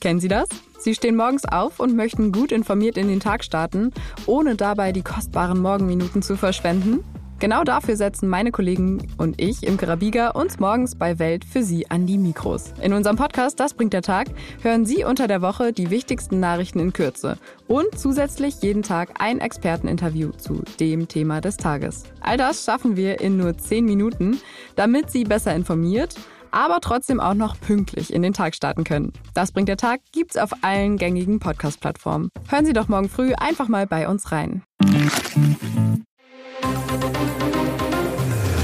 Kennen 0.00 0.20
Sie 0.20 0.28
das? 0.28 0.48
Sie 0.78 0.94
stehen 0.94 1.16
morgens 1.16 1.44
auf 1.44 1.78
und 1.78 1.94
möchten 1.94 2.32
gut 2.32 2.52
informiert 2.52 2.96
in 2.96 3.08
den 3.08 3.20
Tag 3.20 3.44
starten, 3.44 3.92
ohne 4.24 4.56
dabei 4.56 4.92
die 4.92 5.02
kostbaren 5.02 5.60
Morgenminuten 5.60 6.22
zu 6.22 6.36
verschwenden? 6.36 7.04
Genau 7.40 7.64
dafür 7.64 7.96
setzen 7.96 8.28
meine 8.28 8.52
Kollegen 8.52 9.08
und 9.16 9.40
ich 9.40 9.62
im 9.62 9.78
Karabiga 9.78 10.28
uns 10.28 10.58
morgens 10.58 10.94
bei 10.94 11.18
Welt 11.18 11.42
für 11.42 11.62
Sie 11.62 11.90
an 11.90 12.04
die 12.04 12.18
Mikros. 12.18 12.74
In 12.82 12.92
unserem 12.92 13.16
Podcast 13.16 13.58
Das 13.58 13.72
bringt 13.72 13.94
der 13.94 14.02
Tag 14.02 14.28
hören 14.62 14.84
Sie 14.84 15.04
unter 15.04 15.26
der 15.26 15.40
Woche 15.40 15.72
die 15.72 15.88
wichtigsten 15.88 16.38
Nachrichten 16.38 16.80
in 16.80 16.92
Kürze 16.92 17.38
und 17.66 17.98
zusätzlich 17.98 18.56
jeden 18.60 18.82
Tag 18.82 19.14
ein 19.18 19.40
Experteninterview 19.40 20.32
zu 20.32 20.62
dem 20.80 21.08
Thema 21.08 21.40
des 21.40 21.56
Tages. 21.56 22.04
All 22.20 22.36
das 22.36 22.66
schaffen 22.66 22.96
wir 22.96 23.20
in 23.20 23.38
nur 23.38 23.56
10 23.56 23.86
Minuten, 23.86 24.38
damit 24.76 25.10
Sie 25.10 25.24
besser 25.24 25.54
informiert 25.54 26.16
aber 26.50 26.80
trotzdem 26.80 27.20
auch 27.20 27.34
noch 27.34 27.58
pünktlich 27.60 28.12
in 28.12 28.22
den 28.22 28.32
Tag 28.32 28.54
starten 28.54 28.84
können. 28.84 29.12
Das 29.34 29.52
bringt 29.52 29.68
der 29.68 29.76
Tag 29.76 30.00
gibt's 30.12 30.36
auf 30.36 30.50
allen 30.62 30.96
gängigen 30.96 31.40
Podcast-Plattformen. 31.40 32.30
Hören 32.48 32.66
Sie 32.66 32.72
doch 32.72 32.88
morgen 32.88 33.08
früh 33.08 33.32
einfach 33.34 33.68
mal 33.68 33.86
bei 33.86 34.08
uns 34.08 34.32
rein. 34.32 34.62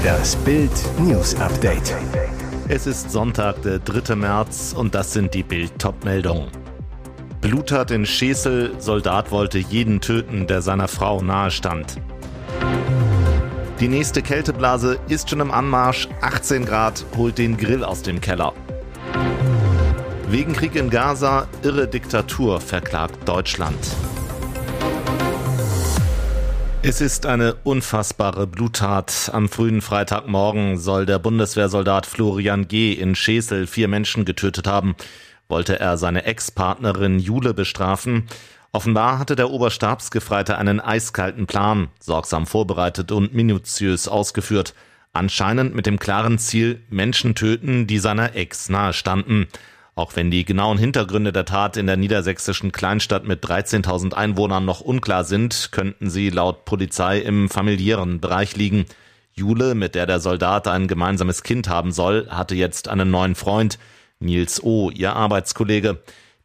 Das 0.03 0.35
Bild 0.37 0.71
News 0.99 1.35
Update. 1.35 1.95
Es 2.69 2.85
ist 2.85 3.11
Sonntag, 3.11 3.61
der 3.61 3.79
3. 3.79 4.15
März 4.15 4.73
und 4.77 4.93
das 4.93 5.13
sind 5.13 5.33
die 5.33 5.43
Bild-Top-Meldungen. 5.43 6.47
Bluttat 7.41 7.91
in 7.91 8.05
Schesel, 8.05 8.73
Soldat 8.79 9.31
wollte 9.31 9.59
jeden 9.59 10.01
töten, 10.01 10.47
der 10.47 10.61
seiner 10.61 10.87
Frau 10.87 11.21
nahe 11.21 11.51
stand. 11.51 12.01
Die 13.79 13.87
nächste 13.87 14.23
Kälteblase 14.23 14.97
ist 15.07 15.29
schon 15.29 15.39
im 15.39 15.51
Anmarsch. 15.51 16.09
18 16.21 16.65
Grad 16.65 17.05
holt 17.15 17.37
den 17.37 17.57
Grill 17.57 17.83
aus 17.83 18.01
dem 18.01 18.21
Keller. 18.21 18.53
Wegen 20.29 20.53
Krieg 20.53 20.75
in 20.75 20.89
Gaza, 20.89 21.47
irre 21.61 21.87
Diktatur 21.87 22.59
verklagt 22.59 23.29
Deutschland. 23.29 23.77
Es 26.81 27.01
ist 27.01 27.27
eine 27.27 27.53
unfassbare 27.63 28.47
Bluttat. 28.47 29.29
Am 29.31 29.47
frühen 29.47 29.81
Freitagmorgen 29.81 30.79
soll 30.79 31.05
der 31.05 31.19
Bundeswehrsoldat 31.19 32.07
Florian 32.07 32.67
G. 32.67 32.93
in 32.93 33.13
Schesel 33.13 33.67
vier 33.67 33.87
Menschen 33.87 34.25
getötet 34.25 34.65
haben. 34.65 34.95
Wollte 35.49 35.79
er 35.79 35.99
seine 35.99 36.25
Ex-Partnerin 36.25 37.19
Jule 37.19 37.53
bestrafen? 37.53 38.27
Offenbar 38.71 39.19
hatte 39.19 39.35
der 39.35 39.49
Oberstabsgefreite 39.49 40.57
einen 40.57 40.79
eiskalten 40.79 41.47
Plan, 41.47 41.87
sorgsam 41.99 42.45
vorbereitet 42.45 43.11
und 43.11 43.33
minutiös 43.33 44.07
ausgeführt. 44.07 44.73
Anscheinend 45.13 45.73
mit 45.73 45.85
dem 45.85 45.99
klaren 45.99 46.37
Ziel, 46.37 46.81
Menschen 46.89 47.33
töten, 47.33 47.87
die 47.87 47.97
seiner 47.97 48.35
Ex 48.35 48.69
nahestanden. 48.69 49.47
Auch 49.95 50.15
wenn 50.15 50.29
die 50.29 50.45
genauen 50.45 50.77
Hintergründe 50.77 51.33
der 51.33 51.45
Tat 51.45 51.75
in 51.75 51.87
der 51.87 51.97
niedersächsischen 51.97 52.71
Kleinstadt 52.71 53.25
mit 53.25 53.43
13.000 53.43 54.13
Einwohnern 54.13 54.63
noch 54.63 54.81
unklar 54.81 55.23
sind, 55.23 55.69
könnten 55.71 56.11
sie 56.11 56.29
laut 56.29 56.65
Polizei 56.65 57.17
im 57.17 57.49
familiären 57.49 58.19
Bereich 58.19 58.55
liegen. 58.55 58.85
Jule, 59.33 59.73
mit 59.73 59.95
der 59.95 60.05
der 60.05 60.19
Soldat 60.19 60.67
ein 60.67 60.87
gemeinsames 60.87 61.41
Kind 61.41 61.67
haben 61.67 61.91
soll, 61.91 62.27
hatte 62.29 62.53
jetzt 62.53 62.89
einen 62.89 63.09
neuen 63.09 63.33
Freund, 63.33 63.79
Nils 64.19 64.61
O., 64.61 64.91
ihr 64.91 65.15
Arbeitskollege. 65.15 65.99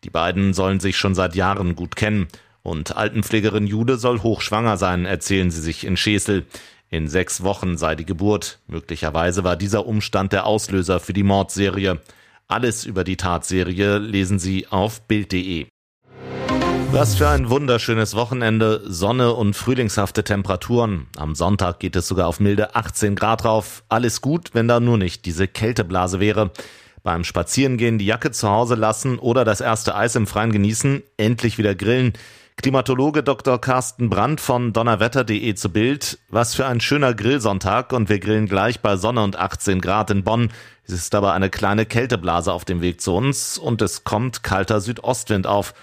Die 0.04 0.10
beiden 0.10 0.52
sollen 0.52 0.80
sich 0.80 0.96
schon 0.96 1.14
seit 1.14 1.36
Jahren 1.36 1.76
gut 1.76 1.94
kennen. 1.94 2.26
Und 2.62 2.96
Altenpflegerin 2.96 3.66
Jude 3.66 3.96
soll 3.98 4.20
hochschwanger 4.20 4.76
sein, 4.76 5.04
erzählen 5.04 5.50
sie 5.50 5.60
sich 5.60 5.84
in 5.84 5.96
Schesel. 5.96 6.44
In 6.90 7.08
sechs 7.08 7.42
Wochen 7.42 7.76
sei 7.76 7.94
die 7.94 8.04
Geburt. 8.04 8.58
Möglicherweise 8.66 9.44
war 9.44 9.56
dieser 9.56 9.86
Umstand 9.86 10.32
der 10.32 10.44
Auslöser 10.46 11.00
für 11.00 11.12
die 11.12 11.22
Mordserie. 11.22 12.00
Alles 12.48 12.84
über 12.84 13.04
die 13.04 13.16
Tatserie 13.16 13.98
lesen 13.98 14.38
Sie 14.38 14.66
auf 14.68 15.02
Bild.de. 15.02 15.66
Was 16.90 17.14
für 17.14 17.28
ein 17.28 17.48
wunderschönes 17.48 18.14
Wochenende, 18.14 18.82
Sonne 18.84 19.32
und 19.32 19.54
frühlingshafte 19.54 20.24
Temperaturen. 20.24 21.06
Am 21.16 21.34
Sonntag 21.34 21.80
geht 21.80 21.96
es 21.96 22.06
sogar 22.06 22.26
auf 22.26 22.40
milde 22.40 22.74
18 22.74 23.14
Grad 23.14 23.46
rauf. 23.46 23.84
Alles 23.88 24.20
gut, 24.20 24.50
wenn 24.52 24.68
da 24.68 24.78
nur 24.80 24.98
nicht 24.98 25.24
diese 25.24 25.48
Kälteblase 25.48 26.20
wäre 26.20 26.50
beim 27.02 27.24
Spazierengehen 27.24 27.98
die 27.98 28.06
Jacke 28.06 28.30
zu 28.30 28.48
Hause 28.48 28.74
lassen 28.74 29.18
oder 29.18 29.44
das 29.44 29.60
erste 29.60 29.94
Eis 29.94 30.14
im 30.16 30.26
Freien 30.26 30.52
genießen, 30.52 31.02
endlich 31.16 31.58
wieder 31.58 31.74
grillen. 31.74 32.12
Klimatologe 32.56 33.22
Dr. 33.22 33.60
Carsten 33.60 34.10
Brandt 34.10 34.40
von 34.40 34.72
donnerwetter.de 34.72 35.54
zu 35.54 35.70
Bild. 35.70 36.18
Was 36.28 36.54
für 36.54 36.66
ein 36.66 36.80
schöner 36.80 37.14
Grillsonntag 37.14 37.92
und 37.92 38.08
wir 38.08 38.20
grillen 38.20 38.46
gleich 38.46 38.80
bei 38.80 38.96
Sonne 38.96 39.22
und 39.24 39.36
18 39.36 39.80
Grad 39.80 40.10
in 40.10 40.22
Bonn. 40.22 40.50
Es 40.84 40.92
ist 40.92 41.14
aber 41.14 41.32
eine 41.32 41.50
kleine 41.50 41.86
Kälteblase 41.86 42.52
auf 42.52 42.64
dem 42.64 42.80
Weg 42.80 43.00
zu 43.00 43.14
uns 43.14 43.58
und 43.58 43.82
es 43.82 44.04
kommt 44.04 44.42
kalter 44.42 44.80
Südostwind 44.80 45.46
auf. 45.46 45.74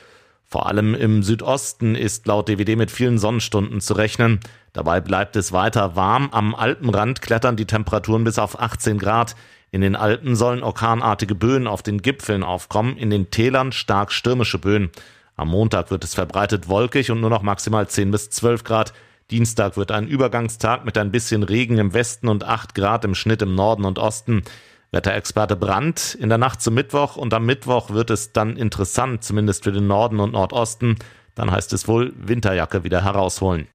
Vor 0.45 0.67
allem 0.67 0.95
im 0.95 1.21
Südosten 1.21 1.95
ist 1.95 2.25
laut 2.27 2.49
DWD 2.49 2.75
mit 2.75 2.91
vielen 2.91 3.17
Sonnenstunden 3.17 3.81
zu 3.81 3.93
rechnen. 3.93 4.39
Dabei 4.73 5.01
bleibt 5.01 5.35
es 5.35 5.51
weiter 5.51 5.95
warm. 5.95 6.29
Am 6.31 6.55
Alpenrand 6.55 7.21
klettern 7.21 7.55
die 7.55 7.65
Temperaturen 7.65 8.23
bis 8.23 8.39
auf 8.39 8.59
18 8.59 8.99
Grad. 8.99 9.35
In 9.71 9.81
den 9.81 9.95
Alpen 9.95 10.35
sollen 10.35 10.63
orkanartige 10.63 11.35
Böen 11.35 11.67
auf 11.67 11.83
den 11.83 12.01
Gipfeln 12.01 12.43
aufkommen, 12.43 12.97
in 12.97 13.09
den 13.09 13.29
Tälern 13.29 13.71
stark 13.71 14.11
stürmische 14.11 14.57
Böen. 14.57 14.89
Am 15.35 15.49
Montag 15.49 15.91
wird 15.91 16.03
es 16.03 16.15
verbreitet 16.15 16.67
wolkig 16.67 17.11
und 17.11 17.21
nur 17.21 17.29
noch 17.29 17.43
maximal 17.43 17.87
10 17.87 18.11
bis 18.11 18.29
12 18.29 18.63
Grad. 18.63 18.93
Dienstag 19.31 19.77
wird 19.77 19.91
ein 19.91 20.07
Übergangstag 20.07 20.85
mit 20.85 20.97
ein 20.97 21.11
bisschen 21.11 21.43
Regen 21.43 21.77
im 21.77 21.93
Westen 21.93 22.27
und 22.27 22.43
8 22.43 22.73
Grad 22.73 23.05
im 23.05 23.13
Schnitt 23.13 23.41
im 23.41 23.53
Norden 23.53 23.85
und 23.85 23.99
Osten. 23.99 24.43
Wetterexperte 24.91 25.55
Brandt 25.55 26.17
in 26.19 26.29
der 26.29 26.39
Nacht 26.39 26.61
zum 26.61 26.73
Mittwoch 26.73 27.15
und 27.15 27.33
am 27.35 27.45
Mittwoch 27.45 27.91
wird 27.91 28.09
es 28.09 28.33
dann 28.33 28.57
interessant, 28.57 29.23
zumindest 29.23 29.63
für 29.65 29.71
den 29.71 29.85
Norden 29.85 30.19
und 30.19 30.33
Nordosten. 30.33 30.95
Dann 31.35 31.51
heißt 31.51 31.73
es 31.73 31.87
wohl 31.87 32.11
Winterjacke 32.17 32.83
wieder 32.83 33.03
herausholen. 33.03 33.67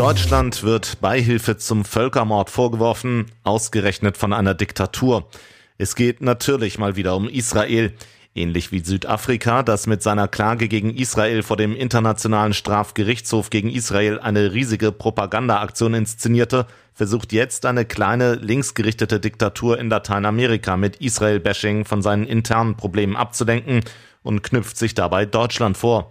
Deutschland 0.00 0.62
wird 0.62 1.02
Beihilfe 1.02 1.58
zum 1.58 1.84
Völkermord 1.84 2.48
vorgeworfen, 2.48 3.26
ausgerechnet 3.44 4.16
von 4.16 4.32
einer 4.32 4.54
Diktatur. 4.54 5.28
Es 5.76 5.94
geht 5.94 6.22
natürlich 6.22 6.78
mal 6.78 6.96
wieder 6.96 7.14
um 7.14 7.28
Israel. 7.28 7.92
Ähnlich 8.34 8.72
wie 8.72 8.80
Südafrika, 8.80 9.62
das 9.62 9.86
mit 9.86 10.02
seiner 10.02 10.26
Klage 10.26 10.68
gegen 10.68 10.96
Israel 10.96 11.42
vor 11.42 11.58
dem 11.58 11.76
Internationalen 11.76 12.54
Strafgerichtshof 12.54 13.50
gegen 13.50 13.68
Israel 13.68 14.18
eine 14.18 14.54
riesige 14.54 14.90
Propagandaaktion 14.90 15.92
inszenierte, 15.92 16.66
versucht 16.94 17.34
jetzt 17.34 17.66
eine 17.66 17.84
kleine 17.84 18.36
linksgerichtete 18.36 19.20
Diktatur 19.20 19.78
in 19.78 19.90
Lateinamerika 19.90 20.78
mit 20.78 20.96
Israel-Bashing 20.96 21.84
von 21.84 22.00
seinen 22.00 22.24
internen 22.24 22.74
Problemen 22.74 23.16
abzulenken 23.16 23.82
und 24.22 24.42
knüpft 24.42 24.78
sich 24.78 24.94
dabei 24.94 25.26
Deutschland 25.26 25.76
vor. 25.76 26.08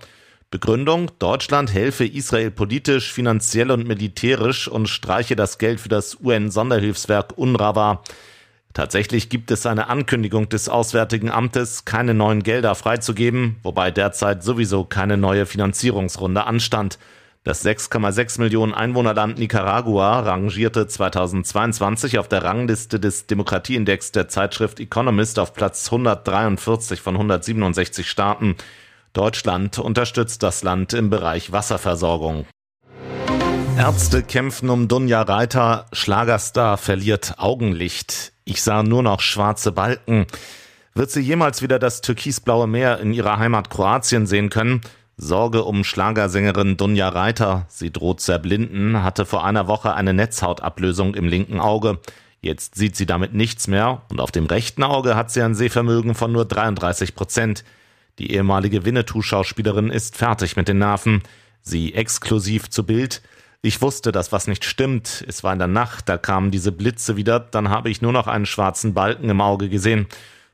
Begründung, 0.51 1.11
Deutschland 1.19 1.71
helfe 1.71 2.07
Israel 2.07 2.49
politisch, 2.49 3.13
finanziell 3.13 3.69
und 3.69 3.87
militärisch 3.87 4.67
und 4.67 4.89
streiche 4.89 5.35
das 5.35 5.59
Geld 5.59 5.79
für 5.79 5.89
das 5.89 6.17
UN-Sonderhilfswerk 6.23 7.37
UNRWA. 7.37 8.01
Tatsächlich 8.73 9.29
gibt 9.29 9.51
es 9.51 9.67
eine 9.67 9.89
Ankündigung 9.89 10.49
des 10.49 10.67
Auswärtigen 10.67 11.29
Amtes, 11.29 11.85
keine 11.85 12.15
neuen 12.15 12.41
Gelder 12.41 12.73
freizugeben, 12.73 13.57
wobei 13.61 13.91
derzeit 13.91 14.43
sowieso 14.43 14.85
keine 14.85 15.17
neue 15.17 15.45
Finanzierungsrunde 15.45 16.45
anstand. 16.45 16.97
Das 17.43 17.63
6,6 17.63 18.41
Millionen 18.41 18.73
Einwohnerland 18.73 19.37
Nicaragua 19.37 20.21
rangierte 20.21 20.87
2022 20.87 22.17
auf 22.17 22.27
der 22.27 22.43
Rangliste 22.43 22.99
des 22.99 23.27
Demokratieindex 23.27 24.11
der 24.13 24.27
Zeitschrift 24.29 24.79
Economist 24.79 25.37
auf 25.37 25.53
Platz 25.53 25.85
143 25.85 27.01
von 27.01 27.15
167 27.15 28.09
Staaten. 28.09 28.55
Deutschland 29.13 29.79
unterstützt 29.79 30.43
das 30.43 30.63
Land 30.63 30.93
im 30.93 31.09
Bereich 31.09 31.51
Wasserversorgung. 31.51 32.45
Ärzte 33.77 34.23
kämpfen 34.23 34.69
um 34.69 34.87
Dunja 34.87 35.21
Reiter, 35.21 35.85
Schlagerstar 35.93 36.77
verliert 36.77 37.35
Augenlicht. 37.37 38.33
Ich 38.43 38.61
sah 38.61 38.83
nur 38.83 39.03
noch 39.03 39.21
schwarze 39.21 39.71
Balken. 39.71 40.27
Wird 40.93 41.11
sie 41.11 41.21
jemals 41.21 41.61
wieder 41.61 41.79
das 41.79 42.01
türkisblaue 42.01 42.67
Meer 42.67 42.99
in 42.99 43.13
ihrer 43.13 43.39
Heimat 43.39 43.69
Kroatien 43.69 44.27
sehen 44.27 44.49
können? 44.49 44.81
Sorge 45.15 45.63
um 45.63 45.83
Schlagersängerin 45.83 46.77
Dunja 46.77 47.09
Reiter. 47.09 47.65
Sie 47.69 47.91
droht 47.91 48.21
zu 48.21 48.31
erblinden, 48.31 49.01
hatte 49.03 49.25
vor 49.25 49.45
einer 49.45 49.67
Woche 49.67 49.93
eine 49.93 50.13
Netzhautablösung 50.13 51.15
im 51.15 51.27
linken 51.27 51.59
Auge. 51.59 51.99
Jetzt 52.41 52.75
sieht 52.75 52.95
sie 52.95 53.05
damit 53.05 53.33
nichts 53.33 53.67
mehr 53.67 54.01
und 54.09 54.21
auf 54.21 54.31
dem 54.31 54.45
rechten 54.45 54.83
Auge 54.83 55.15
hat 55.15 55.31
sie 55.31 55.41
ein 55.41 55.55
Sehvermögen 55.55 56.15
von 56.15 56.31
nur 56.31 56.45
33 56.45 57.15
Prozent. 57.15 57.63
Die 58.19 58.33
ehemalige 58.33 58.85
Winnetou-Schauspielerin 58.85 59.89
ist 59.89 60.17
fertig 60.17 60.57
mit 60.57 60.67
den 60.67 60.79
Nerven. 60.79 61.23
Sie 61.61 61.93
exklusiv 61.93 62.69
zu 62.69 62.85
Bild. 62.85 63.21
Ich 63.61 63.81
wusste, 63.81 64.11
dass 64.11 64.31
was 64.31 64.47
nicht 64.47 64.65
stimmt. 64.65 65.23
Es 65.27 65.43
war 65.43 65.53
in 65.53 65.59
der 65.59 65.67
Nacht, 65.67 66.09
da 66.09 66.17
kamen 66.17 66.51
diese 66.51 66.71
Blitze 66.71 67.15
wieder, 67.15 67.39
dann 67.39 67.69
habe 67.69 67.89
ich 67.89 68.01
nur 68.01 68.11
noch 68.11 68.27
einen 68.27 68.45
schwarzen 68.45 68.93
Balken 68.93 69.29
im 69.29 69.41
Auge 69.41 69.69
gesehen. 69.69 70.07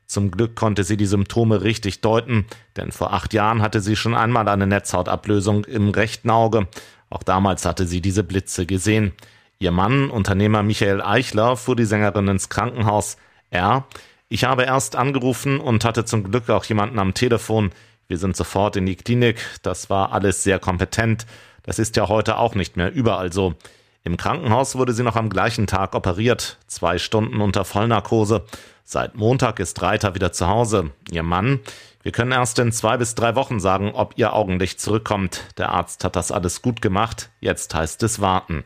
Zum 0.06 0.30
Glück 0.30 0.54
konnte 0.54 0.84
sie 0.84 0.96
die 0.96 1.06
Symptome 1.06 1.62
richtig 1.62 2.00
deuten, 2.00 2.46
denn 2.76 2.92
vor 2.92 3.12
acht 3.12 3.34
Jahren 3.34 3.62
hatte 3.62 3.80
sie 3.80 3.96
schon 3.96 4.14
einmal 4.14 4.48
eine 4.48 4.66
Netzhautablösung 4.68 5.64
im 5.64 5.90
rechten 5.90 6.30
Auge. 6.30 6.68
Auch 7.10 7.24
damals 7.24 7.64
hatte 7.64 7.86
sie 7.86 8.00
diese 8.00 8.22
Blitze 8.22 8.66
gesehen. 8.66 9.12
Ihr 9.58 9.72
Mann, 9.72 10.10
Unternehmer 10.10 10.62
Michael 10.62 11.02
Eichler, 11.02 11.56
fuhr 11.56 11.74
die 11.74 11.84
Sängerin 11.84 12.28
ins 12.28 12.48
Krankenhaus. 12.48 13.16
Er, 13.50 13.86
Ich 14.28 14.44
habe 14.44 14.64
erst 14.64 14.96
angerufen 14.96 15.60
und 15.60 15.84
hatte 15.84 16.04
zum 16.04 16.24
Glück 16.24 16.50
auch 16.50 16.64
jemanden 16.64 16.98
am 16.98 17.14
Telefon. 17.14 17.70
Wir 18.08 18.18
sind 18.18 18.36
sofort 18.36 18.76
in 18.76 18.86
die 18.86 18.96
Klinik. 18.96 19.38
Das 19.62 19.88
war 19.88 20.12
alles 20.12 20.42
sehr 20.42 20.58
kompetent. 20.58 21.26
Das 21.62 21.78
ist 21.78 21.96
ja 21.96 22.08
heute 22.08 22.38
auch 22.38 22.54
nicht 22.54 22.76
mehr 22.76 22.92
überall 22.92 23.32
so. 23.32 23.54
Im 24.02 24.16
Krankenhaus 24.16 24.76
wurde 24.76 24.92
sie 24.92 25.02
noch 25.02 25.16
am 25.16 25.30
gleichen 25.30 25.66
Tag 25.66 25.94
operiert. 25.94 26.58
Zwei 26.66 26.98
Stunden 26.98 27.40
unter 27.40 27.64
Vollnarkose. 27.64 28.44
Seit 28.84 29.16
Montag 29.16 29.58
ist 29.58 29.80
Reiter 29.82 30.14
wieder 30.14 30.32
zu 30.32 30.46
Hause. 30.46 30.90
Ihr 31.10 31.24
Mann? 31.24 31.60
Wir 32.02 32.12
können 32.12 32.30
erst 32.30 32.60
in 32.60 32.70
zwei 32.70 32.96
bis 32.96 33.16
drei 33.16 33.34
Wochen 33.34 33.58
sagen, 33.58 33.92
ob 33.94 34.14
ihr 34.16 34.32
Augenlicht 34.32 34.80
zurückkommt. 34.80 35.42
Der 35.58 35.70
Arzt 35.70 36.04
hat 36.04 36.14
das 36.14 36.30
alles 36.30 36.62
gut 36.62 36.80
gemacht. 36.80 37.30
Jetzt 37.40 37.74
heißt 37.74 38.02
es 38.04 38.20
warten. 38.20 38.64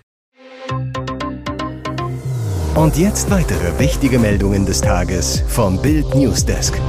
Und 2.81 2.97
jetzt 2.97 3.31
weitere 3.31 3.79
wichtige 3.79 4.19
Meldungen 4.19 4.65
des 4.65 4.81
Tages 4.81 5.45
vom 5.49 5.83
Bild 5.83 6.15
Newsdesk. 6.15 6.81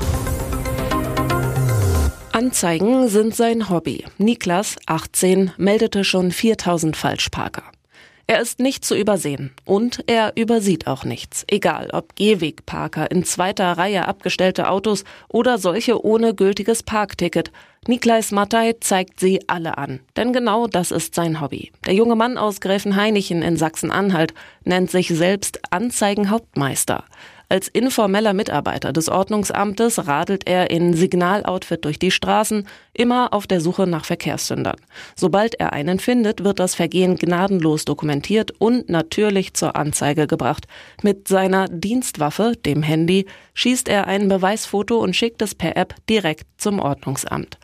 Anzeigen 2.32 3.10
sind 3.10 3.36
sein 3.36 3.68
Hobby. 3.68 4.06
Niklas, 4.18 4.78
18, 4.86 5.52
meldete 5.58 6.06
schon 6.06 6.32
4000 6.32 6.96
Falschparker. 6.96 7.64
Er 8.28 8.42
ist 8.42 8.60
nicht 8.60 8.86
zu 8.86 8.96
übersehen 8.96 9.52
und 9.66 10.04
er 10.08 10.34
übersieht 10.36 10.88
auch 10.88 11.04
nichts. 11.04 11.44
Egal 11.48 11.90
ob 11.92 12.16
Gehwegparker 12.16 13.12
in 13.12 13.24
zweiter 13.24 13.72
Reihe 13.74 14.08
abgestellte 14.08 14.70
Autos 14.70 15.04
oder 15.28 15.58
solche 15.58 16.04
ohne 16.06 16.34
gültiges 16.34 16.84
Parkticket. 16.84 17.52
Niklais 17.88 18.32
Mattei 18.32 18.76
zeigt 18.80 19.20
sie 19.20 19.42
alle 19.48 19.78
an. 19.78 20.02
Denn 20.16 20.34
genau 20.34 20.68
das 20.68 20.92
ist 20.92 21.16
sein 21.16 21.42
Hobby. 21.42 21.72
Der 21.86 21.96
junge 21.96 22.16
Mann 22.16 22.38
aus 22.38 22.62
Gräfenhainichen 22.62 23.42
in 23.42 23.58
Sachsen-Anhalt 23.58 24.34
nennt 24.64 24.92
sich 24.92 25.08
selbst 25.08 25.60
Anzeigenhauptmeister. 25.72 27.04
Als 27.52 27.68
informeller 27.68 28.32
Mitarbeiter 28.32 28.94
des 28.94 29.10
Ordnungsamtes 29.10 30.08
radelt 30.08 30.48
er 30.48 30.70
in 30.70 30.94
Signaloutfit 30.94 31.84
durch 31.84 32.00
die 32.00 32.10
Straßen, 32.10 32.66
immer 32.94 33.34
auf 33.34 33.46
der 33.46 33.60
Suche 33.60 33.88
nach 33.88 34.06
Verkehrssündern. 34.06 34.78
Sobald 35.18 35.56
er 35.56 35.74
einen 35.74 36.00
findet, 36.00 36.46
wird 36.46 36.60
das 36.60 36.76
Vergehen 36.76 37.18
gnadenlos 37.18 37.84
dokumentiert 37.84 38.52
und 38.58 38.88
natürlich 38.88 39.54
zur 39.54 39.76
Anzeige 39.76 40.28
gebracht. 40.28 40.66
Mit 41.04 41.28
seiner 41.28 41.68
Dienstwaffe, 41.68 42.54
dem 42.66 42.84
Handy, 42.84 43.26
schießt 43.54 43.90
er 43.90 44.08
ein 44.08 44.30
Beweisfoto 44.30 45.00
und 45.00 45.14
schickt 45.14 45.42
es 45.42 45.54
per 45.54 45.76
App 45.76 45.96
direkt 46.10 46.46
zum 46.56 46.80
Ordnungsamt. 46.80 47.58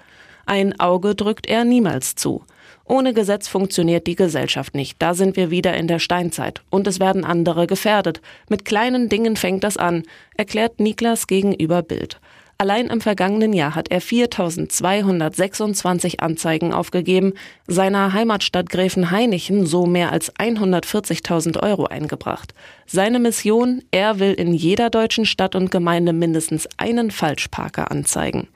Ein 0.45 0.77
Auge 0.81 1.15
drückt 1.15 1.47
er 1.47 1.63
niemals 1.63 2.15
zu. 2.15 2.43
Ohne 2.89 3.13
Gesetz 3.13 3.49
funktioniert 3.49 4.07
die 4.07 4.15
Gesellschaft 4.15 4.73
nicht. 4.73 4.95
Da 4.99 5.13
sind 5.13 5.35
wir 5.35 5.51
wieder 5.51 5.75
in 5.75 5.87
der 5.87 5.99
Steinzeit. 5.99 6.61
Und 6.69 6.87
es 6.87 7.01
werden 7.01 7.25
andere 7.25 7.67
gefährdet. 7.67 8.21
Mit 8.49 8.63
kleinen 8.63 9.09
Dingen 9.09 9.35
fängt 9.35 9.65
das 9.65 9.75
an, 9.75 10.03
erklärt 10.37 10.79
Niklas 10.79 11.27
gegenüber 11.27 11.81
Bild. 11.81 12.17
Allein 12.59 12.87
im 12.87 13.01
vergangenen 13.01 13.53
Jahr 13.53 13.75
hat 13.75 13.91
er 13.91 14.01
4226 14.01 16.21
Anzeigen 16.21 16.73
aufgegeben, 16.73 17.33
seiner 17.67 18.13
Heimatstadt 18.13 18.69
Gräfenhainichen 18.69 19.67
so 19.67 19.85
mehr 19.85 20.11
als 20.11 20.33
140.000 20.35 21.61
Euro 21.61 21.85
eingebracht. 21.85 22.55
Seine 22.87 23.19
Mission, 23.19 23.83
er 23.91 24.17
will 24.19 24.33
in 24.33 24.55
jeder 24.55 24.89
deutschen 24.89 25.25
Stadt 25.25 25.53
und 25.53 25.69
Gemeinde 25.69 26.13
mindestens 26.13 26.67
einen 26.77 27.11
Falschparker 27.11 27.91
anzeigen. 27.91 28.47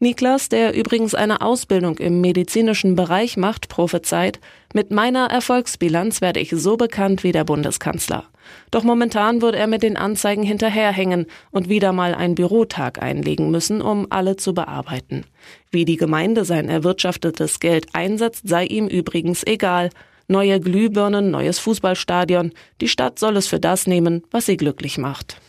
Niklas, 0.00 0.48
der 0.48 0.76
übrigens 0.76 1.16
eine 1.16 1.40
Ausbildung 1.40 1.98
im 1.98 2.20
medizinischen 2.20 2.94
Bereich 2.94 3.36
macht, 3.36 3.68
prophezeit, 3.68 4.38
mit 4.72 4.92
meiner 4.92 5.26
Erfolgsbilanz 5.26 6.20
werde 6.20 6.38
ich 6.38 6.50
so 6.50 6.76
bekannt 6.76 7.24
wie 7.24 7.32
der 7.32 7.42
Bundeskanzler. 7.42 8.24
Doch 8.70 8.84
momentan 8.84 9.42
würde 9.42 9.58
er 9.58 9.66
mit 9.66 9.82
den 9.82 9.96
Anzeigen 9.96 10.44
hinterherhängen 10.44 11.26
und 11.50 11.68
wieder 11.68 11.92
mal 11.92 12.14
einen 12.14 12.36
Bürotag 12.36 13.02
einlegen 13.02 13.50
müssen, 13.50 13.82
um 13.82 14.06
alle 14.10 14.36
zu 14.36 14.54
bearbeiten. 14.54 15.24
Wie 15.72 15.84
die 15.84 15.96
Gemeinde 15.96 16.44
sein 16.44 16.68
erwirtschaftetes 16.68 17.58
Geld 17.58 17.88
einsetzt, 17.92 18.48
sei 18.48 18.66
ihm 18.66 18.86
übrigens 18.86 19.44
egal. 19.44 19.90
Neue 20.28 20.60
Glühbirnen, 20.60 21.32
neues 21.32 21.58
Fußballstadion, 21.58 22.52
die 22.80 22.88
Stadt 22.88 23.18
soll 23.18 23.36
es 23.36 23.48
für 23.48 23.58
das 23.58 23.88
nehmen, 23.88 24.22
was 24.30 24.46
sie 24.46 24.56
glücklich 24.56 24.96
macht. 24.98 25.40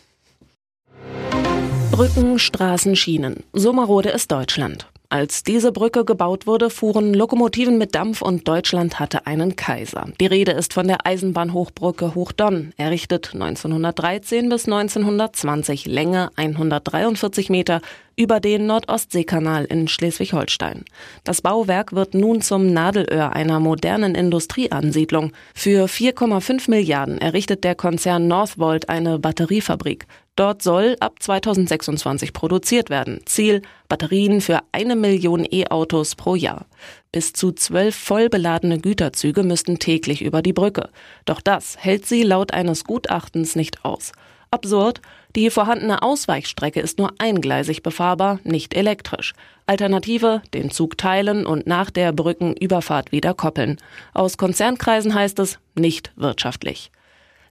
Brücken, 2.00 2.38
Straßen, 2.38 2.96
Schienen. 2.96 3.44
So 3.52 3.74
marode 3.74 4.08
ist 4.08 4.32
Deutschland. 4.32 4.86
Als 5.10 5.42
diese 5.42 5.70
Brücke 5.70 6.06
gebaut 6.06 6.46
wurde, 6.46 6.70
fuhren 6.70 7.12
Lokomotiven 7.12 7.76
mit 7.76 7.94
Dampf 7.94 8.22
und 8.22 8.48
Deutschland 8.48 8.98
hatte 8.98 9.26
einen 9.26 9.54
Kaiser. 9.54 10.06
Die 10.18 10.24
Rede 10.24 10.52
ist 10.52 10.72
von 10.72 10.86
der 10.86 11.04
Eisenbahnhochbrücke 11.04 12.14
Hochdonn, 12.14 12.72
errichtet 12.78 13.34
1913 13.34 14.48
bis 14.48 14.64
1920, 14.64 15.84
Länge 15.84 16.30
143 16.36 17.50
Meter, 17.50 17.82
über 18.16 18.40
den 18.40 18.66
Nordostseekanal 18.66 19.66
in 19.66 19.86
Schleswig-Holstein. 19.86 20.84
Das 21.24 21.42
Bauwerk 21.42 21.92
wird 21.92 22.14
nun 22.14 22.40
zum 22.40 22.72
Nadelöhr 22.72 23.32
einer 23.32 23.60
modernen 23.60 24.14
Industrieansiedlung. 24.14 25.32
Für 25.54 25.86
4,5 25.86 26.70
Milliarden 26.70 27.18
errichtet 27.18 27.64
der 27.64 27.74
Konzern 27.74 28.26
Northvolt 28.26 28.88
eine 28.88 29.18
Batteriefabrik. 29.18 30.06
Dort 30.40 30.62
soll 30.62 30.96
ab 31.00 31.16
2026 31.22 32.32
produziert 32.32 32.88
werden. 32.88 33.20
Ziel 33.26 33.60
Batterien 33.90 34.40
für 34.40 34.60
eine 34.72 34.96
Million 34.96 35.44
E-Autos 35.44 36.14
pro 36.14 36.34
Jahr. 36.34 36.64
Bis 37.12 37.34
zu 37.34 37.52
zwölf 37.52 37.94
vollbeladene 37.94 38.78
Güterzüge 38.78 39.42
müssten 39.42 39.78
täglich 39.78 40.22
über 40.22 40.40
die 40.40 40.54
Brücke. 40.54 40.88
Doch 41.26 41.42
das 41.42 41.76
hält 41.76 42.06
sie 42.06 42.22
laut 42.22 42.54
eines 42.54 42.84
Gutachtens 42.84 43.54
nicht 43.54 43.84
aus. 43.84 44.12
Absurd, 44.50 45.02
die 45.36 45.50
vorhandene 45.50 46.02
Ausweichstrecke 46.02 46.80
ist 46.80 46.96
nur 46.96 47.12
eingleisig 47.18 47.82
befahrbar, 47.82 48.40
nicht 48.42 48.72
elektrisch. 48.72 49.34
Alternative, 49.66 50.40
den 50.54 50.70
Zug 50.70 50.96
teilen 50.96 51.44
und 51.44 51.66
nach 51.66 51.90
der 51.90 52.14
Brückenüberfahrt 52.14 53.12
wieder 53.12 53.34
koppeln. 53.34 53.76
Aus 54.14 54.38
Konzernkreisen 54.38 55.14
heißt 55.14 55.38
es 55.38 55.58
nicht 55.74 56.12
wirtschaftlich. 56.16 56.90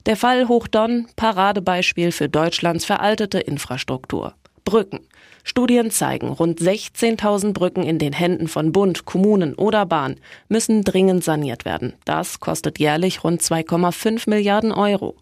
Der 0.06 0.16
Fall 0.16 0.48
Hochdonn, 0.48 1.08
Paradebeispiel 1.16 2.10
für 2.10 2.30
Deutschlands 2.30 2.86
veraltete 2.86 3.38
Infrastruktur. 3.38 4.34
Brücken. 4.64 5.00
Studien 5.44 5.90
zeigen, 5.90 6.28
rund 6.28 6.60
16.000 6.60 7.52
Brücken 7.52 7.82
in 7.82 7.98
den 7.98 8.12
Händen 8.12 8.48
von 8.48 8.72
Bund, 8.72 9.04
Kommunen 9.04 9.54
oder 9.54 9.84
Bahn 9.84 10.16
müssen 10.48 10.82
dringend 10.82 11.24
saniert 11.24 11.64
werden. 11.64 11.94
Das 12.04 12.40
kostet 12.40 12.78
jährlich 12.78 13.24
rund 13.24 13.42
2,5 13.42 14.28
Milliarden 14.30 14.72
Euro. 14.72 15.16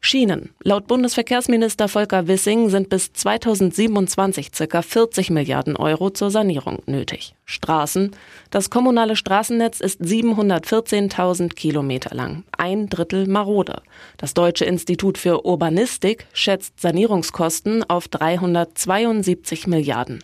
Schienen. 0.00 0.50
Laut 0.62 0.86
Bundesverkehrsminister 0.86 1.88
Volker 1.88 2.28
Wissing 2.28 2.68
sind 2.68 2.90
bis 2.90 3.12
2027 3.12 4.52
ca. 4.52 4.82
40 4.82 5.30
Milliarden 5.30 5.76
Euro 5.76 6.10
zur 6.10 6.30
Sanierung 6.30 6.78
nötig. 6.86 7.34
Straßen. 7.44 8.12
Das 8.50 8.70
kommunale 8.70 9.16
Straßennetz 9.16 9.80
ist 9.80 10.00
714.000 10.00 11.54
Kilometer 11.54 12.14
lang, 12.14 12.44
ein 12.56 12.88
Drittel 12.88 13.26
marode. 13.26 13.82
Das 14.16 14.34
Deutsche 14.34 14.64
Institut 14.64 15.18
für 15.18 15.44
Urbanistik 15.44 16.26
schätzt 16.32 16.80
Sanierungskosten 16.80 17.82
auf 17.88 18.06
372 18.08 19.66
Milliarden. 19.66 20.22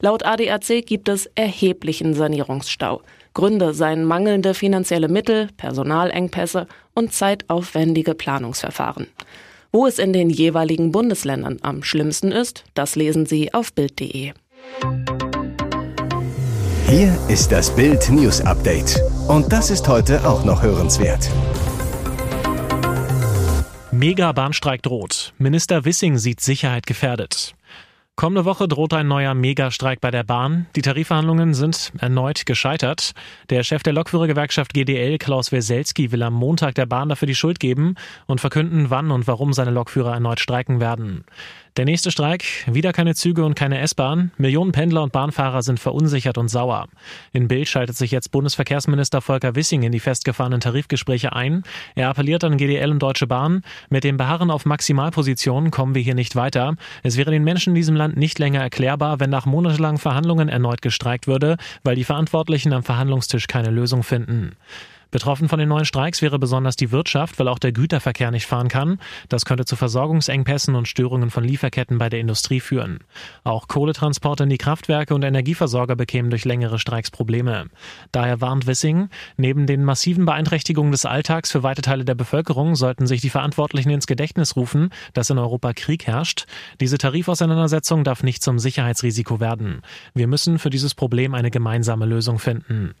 Laut 0.00 0.24
ADAC 0.24 0.84
gibt 0.84 1.08
es 1.08 1.30
erheblichen 1.34 2.14
Sanierungsstau. 2.14 3.02
Gründe 3.34 3.74
seien 3.74 4.04
mangelnde 4.04 4.54
finanzielle 4.54 5.08
Mittel, 5.08 5.48
Personalengpässe 5.56 6.66
und 6.94 7.12
zeitaufwendige 7.12 8.14
Planungsverfahren. 8.14 9.06
Wo 9.72 9.86
es 9.86 9.98
in 9.98 10.12
den 10.12 10.30
jeweiligen 10.30 10.90
Bundesländern 10.90 11.58
am 11.62 11.82
schlimmsten 11.82 12.32
ist, 12.32 12.64
das 12.74 12.96
lesen 12.96 13.26
Sie 13.26 13.54
auf 13.54 13.72
Bild.de. 13.72 14.32
Hier 16.88 17.18
ist 17.28 17.52
das 17.52 17.74
Bild 17.76 18.10
News 18.10 18.40
Update. 18.40 19.00
Und 19.28 19.52
das 19.52 19.70
ist 19.70 19.86
heute 19.86 20.26
auch 20.28 20.44
noch 20.44 20.62
hörenswert. 20.62 21.30
Mega-Bahnstreik 23.92 24.82
droht. 24.82 25.32
Minister 25.38 25.84
Wissing 25.84 26.18
sieht 26.18 26.40
Sicherheit 26.40 26.86
gefährdet. 26.86 27.54
Kommende 28.20 28.44
Woche 28.44 28.68
droht 28.68 28.92
ein 28.92 29.08
neuer 29.08 29.32
Megastreik 29.32 30.02
bei 30.02 30.10
der 30.10 30.24
Bahn. 30.24 30.66
Die 30.76 30.82
Tarifverhandlungen 30.82 31.54
sind 31.54 31.90
erneut 32.00 32.44
gescheitert. 32.44 33.12
Der 33.48 33.62
Chef 33.62 33.82
der 33.82 33.94
Lokführergewerkschaft 33.94 34.74
GDL, 34.74 35.16
Klaus 35.16 35.52
Weselski, 35.52 36.12
will 36.12 36.22
am 36.22 36.34
Montag 36.34 36.74
der 36.74 36.84
Bahn 36.84 37.08
dafür 37.08 37.24
die 37.24 37.34
Schuld 37.34 37.60
geben 37.60 37.94
und 38.26 38.38
verkünden, 38.38 38.90
wann 38.90 39.10
und 39.10 39.26
warum 39.26 39.54
seine 39.54 39.70
Lokführer 39.70 40.12
erneut 40.12 40.38
streiken 40.38 40.80
werden. 40.80 41.24
Der 41.76 41.84
nächste 41.84 42.10
Streik, 42.10 42.44
wieder 42.66 42.92
keine 42.92 43.14
Züge 43.14 43.44
und 43.44 43.54
keine 43.54 43.78
S-Bahn. 43.78 44.32
Millionen 44.38 44.72
Pendler 44.72 45.04
und 45.04 45.12
Bahnfahrer 45.12 45.62
sind 45.62 45.78
verunsichert 45.78 46.36
und 46.36 46.48
sauer. 46.48 46.88
In 47.32 47.46
Bild 47.46 47.68
schaltet 47.68 47.96
sich 47.96 48.10
jetzt 48.10 48.32
Bundesverkehrsminister 48.32 49.20
Volker 49.20 49.54
Wissing 49.54 49.84
in 49.84 49.92
die 49.92 50.00
festgefahrenen 50.00 50.58
Tarifgespräche 50.58 51.32
ein. 51.32 51.62
Er 51.94 52.08
appelliert 52.08 52.42
an 52.42 52.56
GDL 52.56 52.90
und 52.90 53.00
Deutsche 53.00 53.28
Bahn. 53.28 53.62
Mit 53.88 54.02
dem 54.02 54.16
Beharren 54.16 54.50
auf 54.50 54.66
Maximalpositionen 54.66 55.70
kommen 55.70 55.94
wir 55.94 56.02
hier 56.02 56.16
nicht 56.16 56.34
weiter. 56.34 56.74
Es 57.04 57.16
wäre 57.16 57.30
den 57.30 57.44
Menschen 57.44 57.70
in 57.70 57.76
diesem 57.76 57.94
Land 57.94 58.16
nicht 58.16 58.40
länger 58.40 58.60
erklärbar, 58.60 59.20
wenn 59.20 59.30
nach 59.30 59.46
monatelangen 59.46 59.98
Verhandlungen 59.98 60.48
erneut 60.48 60.82
gestreikt 60.82 61.28
würde, 61.28 61.56
weil 61.84 61.94
die 61.94 62.04
Verantwortlichen 62.04 62.72
am 62.72 62.82
Verhandlungstisch 62.82 63.46
keine 63.46 63.70
Lösung 63.70 64.02
finden. 64.02 64.56
Betroffen 65.10 65.48
von 65.48 65.58
den 65.58 65.68
neuen 65.68 65.84
Streiks 65.84 66.22
wäre 66.22 66.38
besonders 66.38 66.76
die 66.76 66.92
Wirtschaft, 66.92 67.38
weil 67.38 67.48
auch 67.48 67.58
der 67.58 67.72
Güterverkehr 67.72 68.30
nicht 68.30 68.46
fahren 68.46 68.68
kann. 68.68 68.98
Das 69.28 69.44
könnte 69.44 69.64
zu 69.64 69.76
Versorgungsengpässen 69.76 70.74
und 70.74 70.88
Störungen 70.88 71.30
von 71.30 71.44
Lieferketten 71.44 71.98
bei 71.98 72.08
der 72.08 72.20
Industrie 72.20 72.60
führen. 72.60 73.00
Auch 73.44 73.68
Kohletransporte 73.68 74.44
in 74.44 74.50
die 74.50 74.58
Kraftwerke 74.58 75.14
und 75.14 75.22
Energieversorger 75.22 75.96
bekämen 75.96 76.30
durch 76.30 76.44
längere 76.44 76.78
Streiks 76.78 77.10
Probleme. 77.10 77.66
Daher 78.12 78.40
warnt 78.40 78.66
Wissing, 78.66 79.08
neben 79.36 79.66
den 79.66 79.84
massiven 79.84 80.24
Beeinträchtigungen 80.24 80.92
des 80.92 81.04
Alltags 81.04 81.50
für 81.50 81.62
weite 81.62 81.82
Teile 81.82 82.04
der 82.04 82.14
Bevölkerung 82.14 82.76
sollten 82.76 83.06
sich 83.06 83.20
die 83.20 83.30
Verantwortlichen 83.30 83.90
ins 83.90 84.06
Gedächtnis 84.06 84.56
rufen, 84.56 84.90
dass 85.12 85.30
in 85.30 85.38
Europa 85.38 85.72
Krieg 85.72 86.06
herrscht. 86.06 86.46
Diese 86.80 86.98
Tarifauseinandersetzung 86.98 88.04
darf 88.04 88.22
nicht 88.22 88.42
zum 88.42 88.58
Sicherheitsrisiko 88.58 89.40
werden. 89.40 89.82
Wir 90.14 90.26
müssen 90.26 90.58
für 90.58 90.70
dieses 90.70 90.94
Problem 90.94 91.34
eine 91.34 91.50
gemeinsame 91.50 92.06
Lösung 92.06 92.38
finden. 92.38 92.94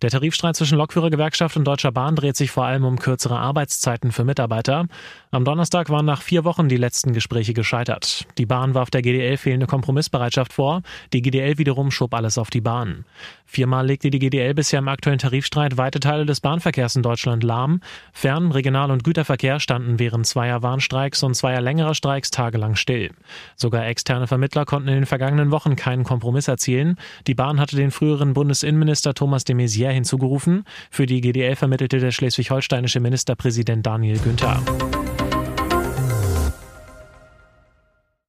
Der 0.00 0.10
Tarifstreit 0.10 0.54
zwischen 0.54 0.78
Lokführergewerkschaft 0.78 1.56
und 1.56 1.64
Deutscher 1.64 1.90
Bahn 1.90 2.14
dreht 2.14 2.36
sich 2.36 2.52
vor 2.52 2.64
allem 2.64 2.84
um 2.84 3.00
kürzere 3.00 3.36
Arbeitszeiten 3.36 4.12
für 4.12 4.22
Mitarbeiter. 4.22 4.86
Am 5.32 5.44
Donnerstag 5.44 5.90
waren 5.90 6.06
nach 6.06 6.22
vier 6.22 6.44
Wochen 6.44 6.68
die 6.68 6.76
letzten 6.76 7.12
Gespräche 7.12 7.52
gescheitert. 7.52 8.24
Die 8.38 8.46
Bahn 8.46 8.74
warf 8.74 8.90
der 8.90 9.02
GDL 9.02 9.36
fehlende 9.36 9.66
Kompromissbereitschaft 9.66 10.52
vor. 10.52 10.82
Die 11.12 11.20
GDL 11.20 11.58
wiederum 11.58 11.90
schob 11.90 12.14
alles 12.14 12.38
auf 12.38 12.48
die 12.48 12.60
Bahn. 12.60 13.06
Viermal 13.44 13.86
legte 13.86 14.10
die 14.10 14.20
GDL 14.20 14.54
bisher 14.54 14.78
im 14.78 14.88
aktuellen 14.88 15.18
Tarifstreit 15.18 15.76
weite 15.76 15.98
Teile 15.98 16.26
des 16.26 16.40
Bahnverkehrs 16.40 16.94
in 16.94 17.02
Deutschland 17.02 17.42
lahm. 17.42 17.80
Fern-, 18.12 18.52
Regional- 18.52 18.92
und 18.92 19.02
Güterverkehr 19.02 19.58
standen 19.58 19.98
während 19.98 20.26
zweier 20.26 20.62
Warnstreiks 20.62 21.24
und 21.24 21.34
zweier 21.34 21.60
längerer 21.60 21.94
Streiks 21.94 22.30
tagelang 22.30 22.76
still. 22.76 23.10
Sogar 23.56 23.86
externe 23.86 24.28
Vermittler 24.28 24.64
konnten 24.64 24.88
in 24.88 24.94
den 24.94 25.06
vergangenen 25.06 25.50
Wochen 25.50 25.74
keinen 25.74 26.04
Kompromiss 26.04 26.46
erzielen. 26.46 26.98
Die 27.26 27.34
Bahn 27.34 27.58
hatte 27.58 27.74
den 27.74 27.90
früheren 27.90 28.34
Bundesinnenminister 28.34 29.14
Thomas 29.14 29.44
de 29.44 29.56
Maizière 29.56 29.87
Militär 29.88 29.92
hinzugerufen. 29.92 30.64
Für 30.90 31.06
die 31.06 31.20
GDL 31.20 31.56
vermittelte 31.56 31.98
der 31.98 32.10
schleswig-holsteinische 32.10 33.00
Ministerpräsident 33.00 33.86
Daniel 33.86 34.18
Günther. 34.18 34.60